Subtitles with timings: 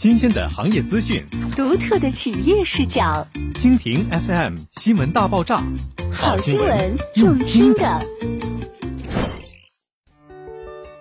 [0.00, 1.22] 新鲜的行业资讯，
[1.54, 3.28] 独特的企业视角。
[3.52, 5.62] 蜻蜓 FM 新闻大爆炸，
[6.10, 8.00] 好新闻用听的。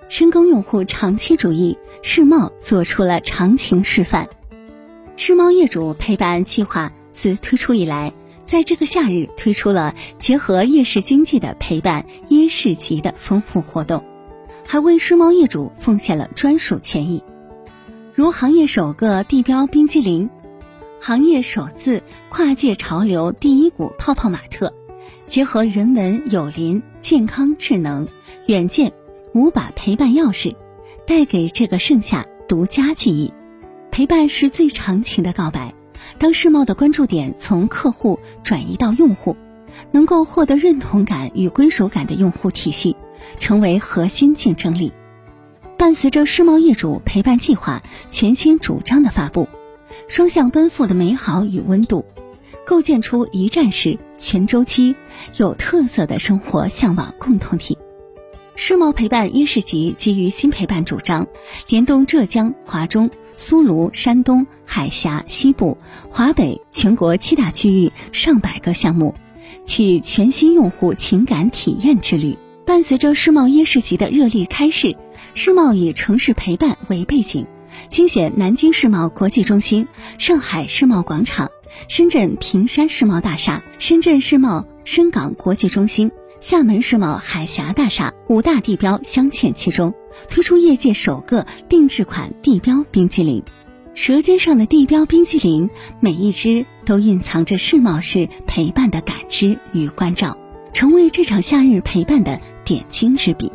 [0.09, 4.27] 深耕用户长期主义，世茂做出了长情示范。
[5.15, 8.11] 世茂业主陪伴计划自推出以来，
[8.43, 14.03] 在这个夏日推出了结合夜市经济的陪伴夜市集的丰富活动，
[14.67, 17.23] 还为世茂业主奉献了专属权益。
[18.19, 20.29] 如行业首个地标冰激凌，
[20.99, 24.73] 行业首次跨界潮流第一股泡泡玛特，
[25.25, 28.09] 结合人文、友邻、健康、智能、
[28.45, 28.91] 远见
[29.33, 30.57] 五把陪伴钥匙，
[31.07, 33.33] 带给这个盛夏独家记忆。
[33.89, 35.73] 陪伴是最长情的告白。
[36.17, 39.37] 当世贸的关注点从客户转移到用户，
[39.93, 42.97] 能够获得认同感与归属感的用户体系，
[43.39, 44.91] 成为核心竞争力。
[45.89, 49.49] 伴随着世贸业主陪伴计划全新主张的发布，
[50.07, 52.05] 双向奔赴的美好与温度，
[52.63, 54.95] 构建出一站式、全周期、
[55.37, 57.75] 有特色的生活向往共同体。
[58.55, 61.25] 世贸陪伴一市集基于新陪伴主张，
[61.67, 65.75] 联动浙江、华中、苏鲁、山东、海峡西部、
[66.07, 69.15] 华北全国七大区域上百个项目，
[69.65, 72.37] 启全新用户情感体验之旅。
[72.63, 74.95] 伴随着世贸一市集的热力开市。
[75.33, 77.45] 世贸以城市陪伴为背景，
[77.89, 81.49] 精选南京世贸国际中心、上海世贸广场、
[81.87, 89.93] 深圳坪山世贸大厦、深圳世贸深港国际中心、厦门世贸海峡大厦五大地标镶嵌其中，
[90.29, 93.43] 推出业界首个定制款地标冰淇淋。
[93.95, 100.37] 舌尖上的地标冰激凌，每一只都蕴藏着世贸式陪伴的感知与关照，
[100.71, 103.51] 成为这场夏日陪伴的点睛之笔。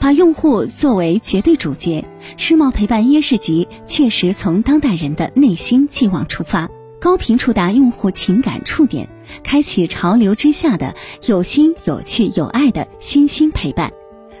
[0.00, 2.02] 把用户作为绝对主角，
[2.38, 9.06] 世贸陪伴椰市集切实从当代人的内心寄望出发，高频触达用户情感触点，
[9.44, 10.94] 开启潮流之下的
[11.26, 13.92] 有心、有趣、有爱的新兴陪伴。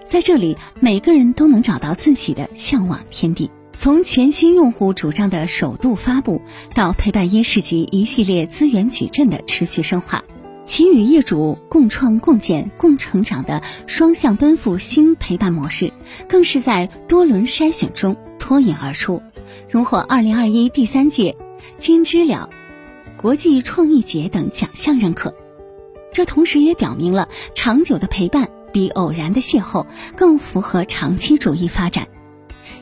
[0.08, 3.50] 在这里，每个人都能找到自己的向往天地。
[3.78, 6.40] 从全新用户主张的首度发布，
[6.74, 10.24] 到陪伴椰市集一系列资源矩阵的持续深化。
[10.80, 15.92] 其与业主共创、共建、共成长的双向奔赴新陪伴模式，
[16.26, 19.20] 更是在多轮筛选中脱颖而出，
[19.68, 21.36] 荣获二零二一第三届
[21.76, 22.48] 金知了
[23.18, 25.34] 国际创意节等奖项认可。
[26.14, 29.84] 这同时也表明了，长久的陪伴比偶然的邂逅
[30.16, 32.08] 更符合长期主义发展，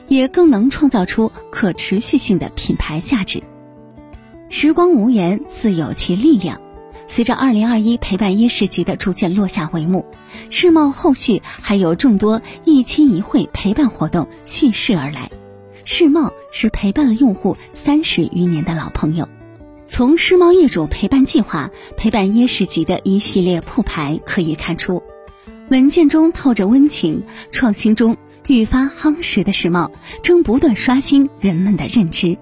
[0.07, 3.43] 也更能创造出可持续性的品牌价值。
[4.47, 6.61] 时光无言，自有其力量。
[7.09, 10.05] 随着二零二一陪伴椰市集的逐渐落下帷幕，
[10.51, 15.31] 世贸后续还有众多一期一会陪伴活动蓄势而来。
[15.85, 19.27] 世贸是陪伴了用户三十余年的老朋友，
[19.85, 25.01] 从世贸业主陪伴计划、陪伴椰市集的一系列铺排可以看出，
[25.71, 28.15] 稳健中透着温情，创新中
[28.45, 29.91] 愈发夯实的世贸，
[30.21, 32.37] 正不断刷新人们的认知。